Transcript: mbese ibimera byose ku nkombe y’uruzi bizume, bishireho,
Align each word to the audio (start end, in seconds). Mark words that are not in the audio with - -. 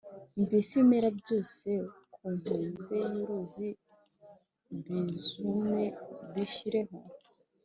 mbese 0.43 0.69
ibimera 0.73 1.09
byose 1.19 1.69
ku 2.13 2.23
nkombe 2.37 2.97
y’uruzi 3.13 3.67
bizume, 4.85 5.83
bishireho, 6.33 6.95